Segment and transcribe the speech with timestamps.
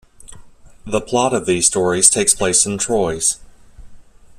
[0.83, 3.37] The plot of these stories takes place in Troyes.